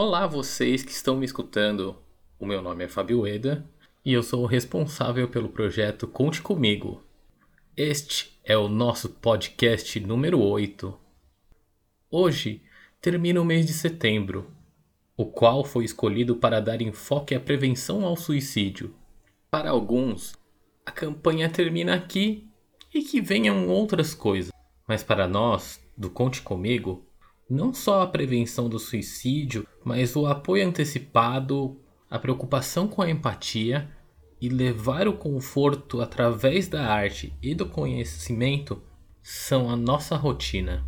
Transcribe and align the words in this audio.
Olá 0.00 0.28
vocês 0.28 0.84
que 0.84 0.92
estão 0.92 1.16
me 1.16 1.24
escutando. 1.24 1.96
O 2.38 2.46
meu 2.46 2.62
nome 2.62 2.84
é 2.84 2.88
Fabio 2.88 3.26
Eda 3.26 3.68
e 4.04 4.12
eu 4.12 4.22
sou 4.22 4.44
o 4.44 4.46
responsável 4.46 5.26
pelo 5.26 5.48
projeto 5.48 6.06
Conte 6.06 6.40
Comigo. 6.40 7.02
Este 7.76 8.38
é 8.44 8.56
o 8.56 8.68
nosso 8.68 9.08
podcast 9.08 9.98
número 9.98 10.40
8. 10.40 10.96
Hoje 12.08 12.62
termina 13.00 13.40
o 13.40 13.44
mês 13.44 13.66
de 13.66 13.72
setembro, 13.72 14.48
o 15.16 15.26
qual 15.26 15.64
foi 15.64 15.84
escolhido 15.84 16.36
para 16.36 16.60
dar 16.60 16.80
enfoque 16.80 17.34
à 17.34 17.40
prevenção 17.40 18.04
ao 18.04 18.16
suicídio. 18.16 18.94
Para 19.50 19.70
alguns, 19.70 20.36
a 20.86 20.92
campanha 20.92 21.50
termina 21.50 21.96
aqui 21.96 22.48
e 22.94 23.02
que 23.02 23.20
venham 23.20 23.66
outras 23.66 24.14
coisas, 24.14 24.52
mas 24.86 25.02
para 25.02 25.26
nós, 25.26 25.84
do 25.96 26.08
Conte 26.08 26.40
Comigo, 26.40 27.07
não 27.48 27.72
só 27.72 28.02
a 28.02 28.06
prevenção 28.06 28.68
do 28.68 28.78
suicídio, 28.78 29.66
mas 29.84 30.14
o 30.14 30.26
apoio 30.26 30.66
antecipado, 30.66 31.80
a 32.10 32.18
preocupação 32.18 32.86
com 32.86 33.00
a 33.00 33.10
empatia 33.10 33.90
e 34.40 34.48
levar 34.48 35.08
o 35.08 35.14
conforto 35.14 36.00
através 36.00 36.68
da 36.68 36.86
arte 36.86 37.32
e 37.42 37.54
do 37.54 37.66
conhecimento 37.66 38.82
são 39.22 39.68
a 39.68 39.76
nossa 39.76 40.16
rotina. 40.16 40.84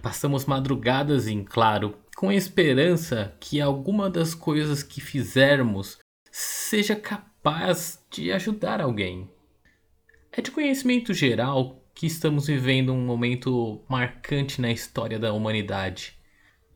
Passamos 0.00 0.44
madrugadas 0.44 1.26
em 1.26 1.42
claro, 1.44 1.96
com 2.16 2.28
a 2.28 2.34
esperança 2.34 3.34
que 3.40 3.60
alguma 3.60 4.08
das 4.08 4.34
coisas 4.34 4.82
que 4.82 5.00
fizermos 5.00 5.98
seja 6.30 6.96
capaz 6.96 8.04
de 8.10 8.32
ajudar 8.32 8.80
alguém. 8.80 9.30
É 10.32 10.40
de 10.40 10.50
conhecimento 10.50 11.14
geral 11.14 11.83
que 11.94 12.06
estamos 12.06 12.48
vivendo 12.48 12.92
um 12.92 13.00
momento 13.00 13.80
marcante 13.88 14.60
na 14.60 14.72
história 14.72 15.18
da 15.18 15.32
humanidade 15.32 16.18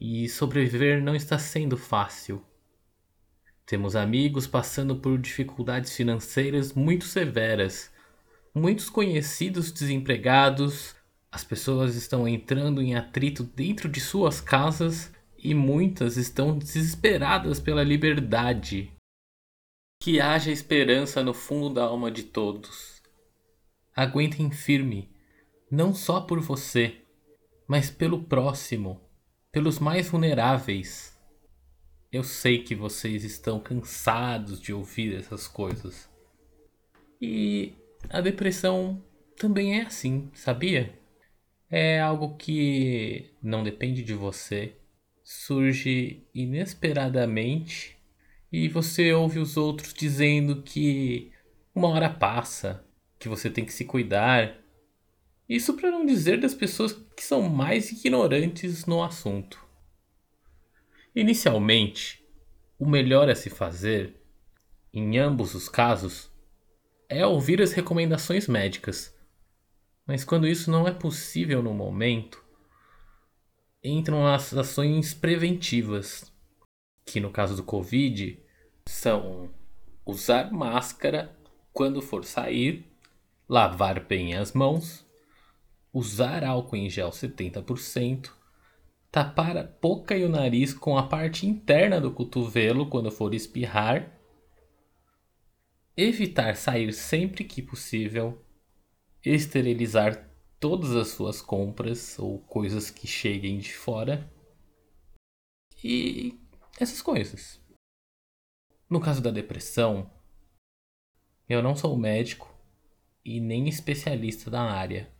e 0.01 0.29
sobreviver 0.29 1.03
não 1.03 1.15
está 1.15 1.39
sendo 1.39 1.77
fácil. 1.77 2.41
Temos 3.67 3.97
amigos 3.97 4.47
passando 4.47 4.97
por 4.97 5.19
dificuldades 5.19 5.95
financeiras 5.95 6.73
muito 6.73 7.05
severas, 7.05 7.93
muitos 8.55 8.89
conhecidos 8.89 9.73
desempregados, 9.73 10.95
as 11.31 11.43
pessoas 11.43 11.97
estão 11.97 12.27
entrando 12.27 12.81
em 12.81 12.95
atrito 12.95 13.43
dentro 13.43 13.89
de 13.89 14.01
suas 14.01 14.41
casas 14.41 15.13
e 15.37 15.53
muitas 15.53 16.17
estão 16.17 16.57
desesperadas 16.57 17.61
pela 17.61 17.83
liberdade. 17.83 18.93
Que 20.01 20.21
haja 20.21 20.51
esperança 20.53 21.23
no 21.25 21.35
fundo 21.35 21.75
da 21.75 21.83
alma 21.83 22.11
de 22.11 22.23
todos 22.23 22.98
aguentem 23.99 24.49
firme, 24.49 25.11
não 25.69 25.93
só 25.93 26.21
por 26.21 26.39
você, 26.39 26.99
mas 27.67 27.91
pelo 27.91 28.23
próximo, 28.23 29.01
pelos 29.51 29.81
mais 29.81 30.09
vulneráveis. 30.09 31.19
Eu 32.13 32.23
sei 32.23 32.63
que 32.63 32.77
vocês 32.77 33.25
estão 33.25 33.59
cansados 33.59 34.61
de 34.61 34.73
ouvir 34.73 35.17
essas 35.17 35.49
coisas. 35.49 36.09
E 37.21 37.75
a 38.09 38.21
depressão 38.21 39.03
também 39.37 39.81
é 39.81 39.83
assim, 39.83 40.31
sabia? 40.33 40.97
É 41.69 41.99
algo 41.99 42.37
que 42.37 43.35
não 43.43 43.65
depende 43.65 44.05
de 44.05 44.15
você, 44.15 44.77
surge 45.25 46.25
inesperadamente 46.33 47.99
e 48.53 48.69
você 48.69 49.13
ouve 49.13 49.41
os 49.41 49.57
outros 49.57 49.93
dizendo 49.93 50.63
que 50.63 51.33
uma 51.75 51.89
hora 51.89 52.09
passa, 52.09 52.88
que 53.19 53.29
você 53.29 53.51
tem 53.51 53.65
que 53.65 53.73
se 53.73 53.85
cuidar. 53.85 54.57
Isso 55.49 55.75
para 55.75 55.91
não 55.91 56.05
dizer 56.05 56.41
das 56.41 56.55
pessoas 56.55 56.93
que 56.93 57.23
são 57.23 57.43
mais 57.43 57.91
ignorantes 57.91 58.87
no 58.87 59.03
assunto. 59.03 59.65
Inicialmente, 61.15 62.25
o 62.79 62.87
melhor 62.87 63.29
a 63.29 63.35
se 63.35 63.51
fazer, 63.51 64.23
em 64.93 65.19
ambos 65.19 65.55
os 65.55 65.69
casos, 65.69 66.31
é 67.09 67.27
ouvir 67.27 67.61
as 67.61 67.73
recomendações 67.73 68.47
médicas. 68.47 69.17
Mas 70.07 70.25
quando 70.25 70.47
isso 70.47 70.71
não 70.71 70.87
é 70.87 70.93
possível 70.93 71.63
no 71.63 71.75
momento, 71.75 72.45
entram 73.83 74.27
as 74.27 74.55
ações 74.55 75.15
preventivas, 75.15 76.33
que 77.05 77.21
no 77.21 77.31
caso 77.31 77.57
do 77.57 77.63
Covid 77.63 78.39
são 78.87 79.51
usar 80.05 80.53
máscara 80.53 81.37
quando 81.73 82.01
for 82.01 82.25
sair 82.25 82.88
lavar 83.49 84.05
bem 84.07 84.35
as 84.35 84.53
mãos, 84.53 85.07
usar 85.93 86.45
álcool 86.45 86.77
em 86.77 86.91
gel 86.91 87.11
70%, 87.11 88.31
tapar 89.11 89.57
a 89.57 89.63
boca 89.63 90.17
e 90.17 90.25
o 90.25 90.29
nariz 90.29 90.75
com 90.75 90.99
a 90.99 91.07
parte 91.07 91.47
interna 91.47 92.01
do 92.01 92.13
cotovelo 92.13 92.89
quando 92.89 93.11
for 93.11 93.33
espirrar, 93.35 94.13
evitar 95.97 96.57
sair 96.57 96.93
sempre 96.93 97.43
que 97.45 97.63
possível, 97.63 98.45
esterilizar 99.25 100.29
todas 100.61 100.95
as 100.95 101.09
suas 101.09 101.41
compras 101.41 102.19
ou 102.19 102.41
coisas 102.41 102.91
que 102.91 103.07
cheguem 103.07 103.59
de 103.59 103.73
fora. 103.73 104.31
E 105.83 106.39
essas 106.79 107.01
coisas. 107.01 107.61
No 108.91 109.01
caso 109.01 109.21
da 109.21 109.31
depressão, 109.31 110.11
eu 111.49 111.63
não 111.63 111.77
sou 111.77 111.97
médico, 111.97 112.58
e 113.25 113.41
nem 113.41 113.69
especialista 113.69 114.51
na 114.51 114.71
área. 114.71 115.13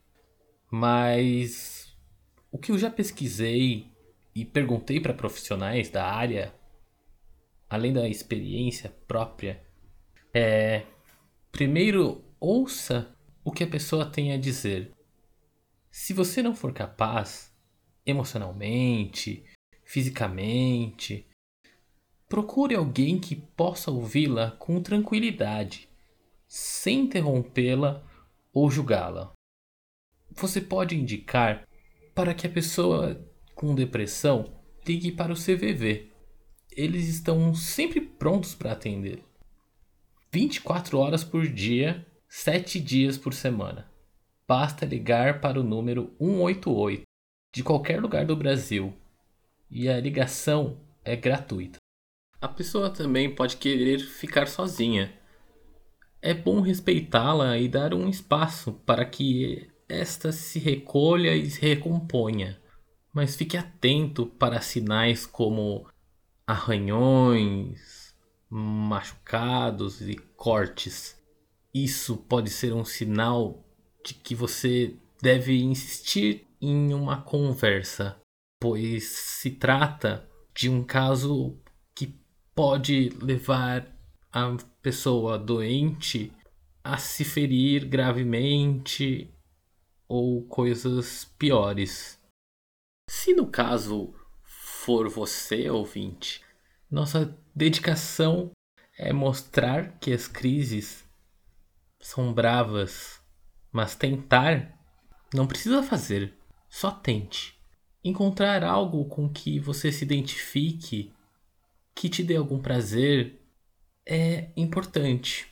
Mas 0.71 1.97
o 2.51 2.59
que 2.59 2.73
eu 2.73 2.79
já 2.79 2.91
pesquisei 2.91 3.91
e 4.35 4.45
perguntei 4.45 5.01
para 5.01 5.15
profissionais 5.15 5.91
da 5.91 6.07
área, 6.07 6.55
além 7.69 7.93
da 7.93 8.09
experiência 8.09 8.91
própria, 9.07 9.63
é 10.33 10.85
primeiro 11.51 12.25
ouça 12.39 13.15
o 13.45 13.51
que 13.51 13.65
a 13.65 13.69
pessoa 13.69 14.07
tem 14.07 14.33
a 14.33 14.39
dizer. 14.39 14.93
Se 15.91 16.13
você 16.13 16.43
não 16.43 16.55
for 16.55 16.73
capaz 16.73 17.53
emocionalmente, 18.05 19.45
fisicamente, 19.85 21.27
procure 22.29 22.75
alguém 22.75 23.19
que 23.19 23.35
possa 23.35 23.91
ouvi-la 23.91 24.53
com 24.53 24.83
tranquilidade 24.83 25.88
sem 26.49 27.01
interrompê-la 27.01 28.03
ou 28.53 28.71
julgá-la. 28.71 29.33
Você 30.33 30.61
pode 30.61 30.97
indicar 30.97 31.69
para 32.15 32.33
que 32.33 32.47
a 32.47 32.51
pessoa 32.51 33.23
com 33.55 33.75
depressão 33.75 34.53
ligue 34.87 35.13
para 35.13 35.33
o 35.33 35.37
CVV. 35.37 36.11
Eles 36.71 37.09
estão 37.09 37.55
sempre 37.55 38.01
prontos 38.01 38.55
para 38.55 38.73
atender. 38.73 39.23
24 40.33 40.99
horas 40.99 41.25
por 41.25 41.47
dia, 41.47 42.07
7 42.29 42.81
dias 42.81 43.19
por 43.19 43.35
semana. 43.35 43.91
Basta 44.47 44.87
ligar 44.87 45.41
para 45.41 45.61
o 45.61 45.65
número 45.65 46.15
188 46.19 47.03
de 47.53 47.63
qualquer 47.63 48.01
lugar 48.01 48.25
do 48.25 48.37
Brasil 48.37 48.95
e 49.71 49.89
a 49.89 50.01
ligação 50.01 50.81
é 51.05 51.17
gratuita. 51.17 51.79
A 52.41 52.49
pessoa 52.49 52.89
também 52.89 53.35
pode 53.35 53.57
querer 53.57 53.99
ficar 53.99 54.47
sozinha 54.47 55.18
é 56.21 56.35
bom 56.35 56.61
respeitá-la 56.61 57.59
e 57.59 57.69
dar 57.69 57.95
um 57.95 58.09
espaço 58.09 58.73
para 58.85 59.05
que 59.05 59.71
esta 59.89 60.33
se 60.33 60.59
recolha 60.59 61.35
e 61.35 61.49
se 61.51 61.61
recomponha. 61.61 62.61
Mas 63.13 63.37
fique 63.37 63.57
atento 63.57 64.27
para 64.27 64.61
sinais 64.61 65.27
como 65.27 65.87
arranhões, 66.47 68.15
machucados 68.51 70.01
e 70.01 70.17
cortes. 70.37 71.17
Isso 71.73 72.17
pode 72.17 72.51
ser 72.51 72.73
um 72.73 72.85
sinal 72.85 73.65
de 74.05 74.15
que 74.15 74.35
você 74.35 74.97
deve 75.21 75.61
insistir 75.63 76.47
em 76.61 76.93
uma 76.93 77.23
conversa, 77.23 78.21
pois 78.61 79.05
se 79.05 79.51
trata 79.51 80.29
de 80.55 80.69
um 80.69 80.83
caso 80.83 81.57
que 81.95 82.21
pode 82.55 83.11
levar 83.21 83.98
a 84.39 84.57
pessoa 84.81 85.39
doente 85.39 86.33
a 86.83 86.97
se 86.97 87.25
ferir 87.25 87.85
gravemente 87.87 89.33
ou 90.07 90.43
coisas 90.45 91.25
piores. 91.39 92.19
Se 93.11 93.35
no 93.35 93.47
caso 93.47 94.15
for 94.43 95.09
você, 95.09 95.69
ouvinte, 95.69 96.43
nossa 96.91 97.37
dedicação 97.55 98.51
é 98.97 99.13
mostrar 99.13 99.99
que 99.99 100.13
as 100.13 100.27
crises 100.27 101.05
são 102.01 102.33
bravas, 102.33 103.21
mas 103.71 103.95
tentar 103.95 104.79
não 105.35 105.47
precisa 105.47 105.83
fazer, 105.83 106.35
só 106.71 106.91
tente. 106.91 107.59
Encontrar 108.03 108.65
algo 108.65 109.05
com 109.07 109.29
que 109.29 109.59
você 109.59 109.93
se 109.93 110.05
identifique, 110.05 111.13
que 111.95 112.09
te 112.09 112.23
dê 112.23 112.37
algum 112.37 112.59
prazer, 112.61 113.38
é 114.09 114.51
importante. 114.57 115.47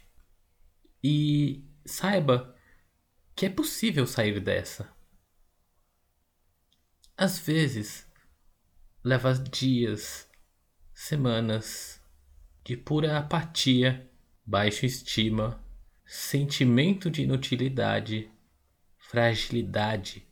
E 1.04 1.62
saiba 1.84 2.56
que 3.34 3.44
é 3.44 3.50
possível 3.50 4.06
sair 4.06 4.40
dessa. 4.40 4.90
Às 7.14 7.38
vezes 7.38 8.10
leva 9.04 9.34
dias, 9.34 10.28
semanas 10.94 12.00
de 12.64 12.76
pura 12.76 13.18
apatia, 13.18 14.10
baixa 14.44 14.86
estima, 14.86 15.62
sentimento 16.04 17.10
de 17.10 17.22
inutilidade, 17.22 18.30
fragilidade, 18.98 20.26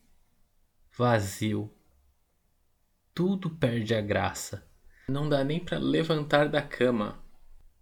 vazio. 0.97 1.71
Tudo 3.13 3.49
perde 3.51 3.93
a 3.93 4.01
graça. 4.01 4.67
Não 5.07 5.29
dá 5.29 5.43
nem 5.43 5.63
para 5.63 5.77
levantar 5.77 6.49
da 6.49 6.61
cama. 6.61 7.23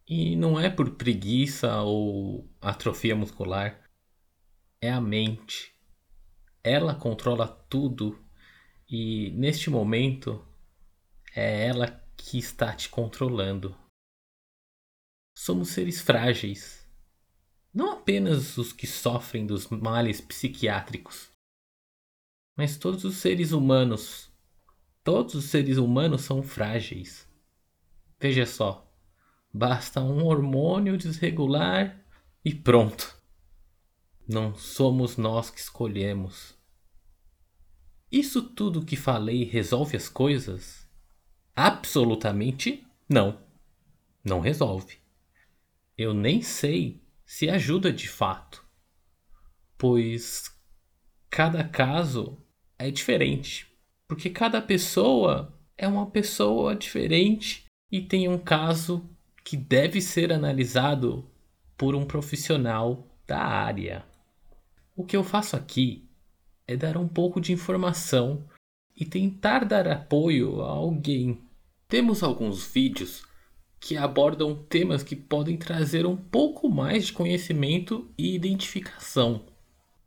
E 0.08 0.36
não 0.36 0.60
é 0.60 0.70
por 0.70 0.92
preguiça 0.96 1.82
ou 1.82 2.50
atrofia 2.62 3.16
muscular. 3.16 3.82
É 4.82 4.92
a 4.92 5.00
mente. 5.00 5.74
Ela 6.64 6.96
controla 6.96 7.48
tudo 7.48 8.22
e 8.90 9.32
neste 9.32 9.70
momento 9.70 10.46
é 11.36 11.68
ela 11.68 11.88
que 12.16 12.38
está 12.38 12.74
te 12.74 12.90
controlando. 12.90 13.76
Somos 15.38 15.70
seres 15.70 16.02
frágeis. 16.02 16.88
Não 17.74 17.94
apenas 17.94 18.58
os 18.58 18.72
que 18.72 18.86
sofrem 18.86 19.48
dos 19.48 19.68
males 19.68 20.22
psiquiátricos, 20.22 21.32
mas 22.56 22.78
todos 22.78 23.04
os 23.04 23.18
seres 23.18 23.52
humanos. 23.52 24.32
Todos 25.04 25.34
os 25.34 25.46
seres 25.46 25.78
humanos 25.78 26.22
são 26.22 26.44
frágeis. 26.44 27.28
Veja 28.20 28.46
só, 28.46 28.93
basta 29.54 30.02
um 30.02 30.26
hormônio 30.26 30.98
desregular 30.98 32.04
e 32.44 32.54
pronto. 32.54 33.16
Não 34.28 34.56
somos 34.56 35.18
nós 35.18 35.50
que 35.50 35.60
escolhemos. 35.60 36.58
Isso 38.12 38.42
tudo 38.42 38.86
que 38.86 38.96
falei 38.96 39.44
resolve 39.44 39.96
as 39.96 40.10
coisas? 40.10 40.90
Absolutamente 41.56 42.86
não. 43.08 43.40
Não 44.24 44.40
resolve. 44.40 44.98
Eu 45.98 46.14
nem 46.14 46.42
sei 46.42 47.04
se 47.26 47.50
ajuda 47.50 47.92
de 47.92 48.08
fato, 48.08 48.66
pois 49.78 50.52
cada 51.30 51.64
caso 51.64 52.38
é 52.78 52.90
diferente, 52.90 53.68
porque 54.08 54.30
cada 54.30 54.62
pessoa 54.62 55.60
é 55.78 55.88
uma 55.88 56.10
pessoa 56.10 56.76
diferente 56.76 57.66
e 57.92 58.02
tem 58.02 58.28
um 58.28 58.38
caso 58.38 59.13
que 59.44 59.58
deve 59.58 60.02
ser 60.02 60.32
analisado 60.32 61.30
por 61.78 61.96
um 61.96 62.06
profissional 62.06 63.08
da 63.28 63.40
área. 63.40 64.06
O 64.96 65.04
que 65.04 65.18
eu 65.18 65.24
faço 65.24 65.56
aqui 65.56 66.08
é 66.68 66.78
dar 66.78 66.98
um 66.98 67.08
pouco 67.08 67.42
de 67.42 67.52
informação 67.52 68.46
e 68.96 69.06
tentar 69.06 69.66
dar 69.66 69.88
apoio 69.88 70.62
a 70.62 70.70
alguém. 70.70 71.42
Temos 71.88 72.24
alguns 72.24 72.66
vídeos 72.66 73.24
que 73.80 73.98
abordam 73.98 74.56
temas 74.56 75.04
que 75.04 75.16
podem 75.16 75.58
trazer 75.58 76.06
um 76.06 76.16
pouco 76.16 76.70
mais 76.70 77.08
de 77.08 77.14
conhecimento 77.14 78.10
e 78.18 78.34
identificação. 78.34 79.46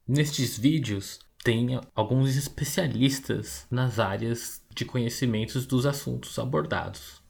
Nestes 0.08 0.56
vídeos 0.56 1.18
tem 1.44 1.78
alguns 1.94 2.36
especialistas 2.36 3.66
nas 3.70 3.98
áreas 3.98 4.62
de 4.74 4.84
conhecimentos 4.84 5.66
dos 5.66 5.84
assuntos 5.84 6.38
abordados. 6.38 7.20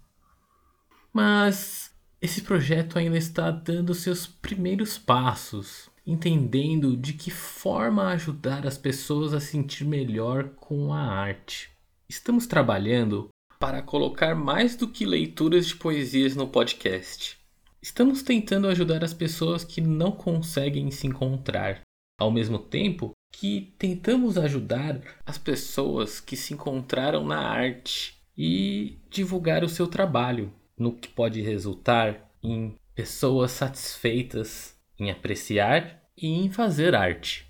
Mas 1.13 1.96
esse 2.27 2.43
projeto 2.43 2.99
ainda 2.99 3.17
está 3.17 3.53
dando 3.53 3.95
seus 3.95 4.27
primeiros 4.27 4.99
passos 4.99 5.89
entendendo 6.05 6.97
de 6.97 7.13
que 7.13 7.31
forma 7.31 8.09
ajudar 8.09 8.67
as 8.67 8.77
pessoas 8.77 9.33
a 9.33 9.41
sentir 9.41 9.85
melhor 9.85 10.51
com 10.51 10.93
a 10.93 11.01
arte. 11.01 11.71
Estamos 12.09 12.47
trabalhando 12.47 13.29
para 13.59 13.83
colocar 13.83 14.35
mais 14.35 14.77
do 14.77 14.89
que 14.89 15.05
leituras 15.05 15.67
de 15.67 15.77
poesias 15.77 16.37
no 16.37 16.47
podcast. 16.47 17.37
Estamos 17.81 18.23
tentando 18.23 18.69
ajudar 18.69 19.03
as 19.03 19.15
pessoas 19.15 19.65
que 19.65 19.81
não 19.81 20.11
conseguem 20.11 20.91
se 20.91 21.07
encontrar, 21.07 21.81
ao 22.21 22.31
mesmo 22.31 22.59
tempo 22.59 23.13
que 23.33 23.73
tentamos 23.79 24.37
ajudar 24.37 25.01
as 25.25 25.39
pessoas 25.39 26.21
que 26.21 26.37
se 26.37 26.55
encontraram 26.55 27.25
na 27.25 27.39
arte 27.39 28.17
e 28.37 28.99
divulgar 29.11 29.63
o 29.63 29.69
seu 29.69 29.87
trabalho, 29.87 30.53
no 30.79 30.93
que 30.93 31.09
pode 31.09 31.41
resultar 31.41 32.31
em 32.43 32.77
pessoas 32.95 33.53
satisfeitas 33.53 34.77
em 34.99 35.11
apreciar 35.11 36.03
e 36.17 36.27
em 36.27 36.51
fazer 36.51 36.95
arte. 36.95 37.47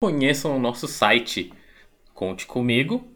Conheçam 0.00 0.56
o 0.56 0.60
nosso 0.60 0.86
site 0.86 1.52
Conte 2.14 2.46
Comigo, 2.46 3.06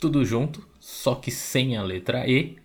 tudo 0.00 0.24
junto, 0.24 0.66
só 0.78 1.14
que 1.14 1.30
sem 1.30 1.76
a 1.76 1.82
letra 1.82 2.26
E. 2.28 2.58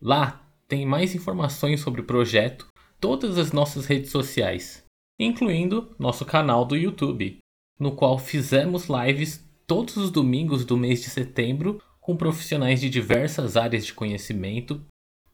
Lá 0.00 0.42
tem 0.66 0.84
mais 0.84 1.14
informações 1.14 1.80
sobre 1.80 2.00
o 2.00 2.04
projeto, 2.04 2.66
todas 2.98 3.38
as 3.38 3.52
nossas 3.52 3.86
redes 3.86 4.10
sociais, 4.10 4.84
incluindo 5.18 5.94
nosso 5.98 6.24
canal 6.24 6.64
do 6.64 6.76
YouTube, 6.76 7.38
no 7.78 7.94
qual 7.94 8.18
fizemos 8.18 8.88
lives 8.88 9.48
todos 9.66 9.96
os 9.96 10.10
domingos 10.10 10.64
do 10.64 10.76
mês 10.76 11.02
de 11.02 11.10
setembro 11.10 11.80
com 12.02 12.16
profissionais 12.16 12.80
de 12.80 12.90
diversas 12.90 13.56
áreas 13.56 13.86
de 13.86 13.94
conhecimento 13.94 14.84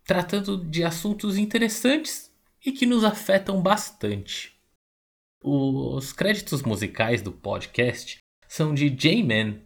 tratando 0.05 0.65
de 0.65 0.85
assuntos 0.85 1.37
interessantes 1.37 2.33
e 2.65 2.73
que 2.73 2.87
nos 2.87 3.05
afetam 3.05 3.61
bastante. 3.61 4.57
Os 5.43 6.13
créditos 6.13 6.63
musicais 6.63 7.21
do 7.23 7.33
podcast 7.33 8.19
são 8.47 8.75
de 8.75 8.89
J-Man, 8.89 9.61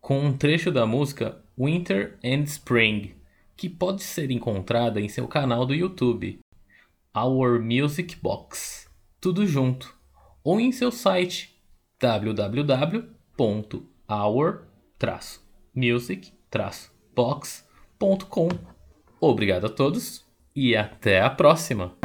com 0.00 0.18
um 0.18 0.36
trecho 0.36 0.70
da 0.70 0.86
música 0.86 1.42
Winter 1.58 2.18
and 2.24 2.44
Spring, 2.44 3.14
que 3.56 3.68
pode 3.68 4.02
ser 4.02 4.30
encontrada 4.30 5.00
em 5.00 5.08
seu 5.08 5.28
canal 5.28 5.66
do 5.66 5.74
YouTube, 5.74 6.40
Our 7.14 7.62
Music 7.62 8.16
Box, 8.16 8.88
tudo 9.20 9.46
junto, 9.46 9.94
ou 10.42 10.60
em 10.60 10.72
seu 10.72 10.90
site 10.90 11.54
www.our-music-box.com 16.52 18.48
Obrigado 19.20 19.66
a 19.66 19.70
todos 19.70 20.24
e 20.54 20.76
até 20.76 21.22
a 21.22 21.30
próxima! 21.30 21.96